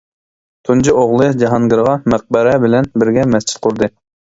[0.69, 3.97] تۇنجى ئوغلى جاھانگىرغا مەقبەرە بىلەن بىرگە مەسچىت قۇردى.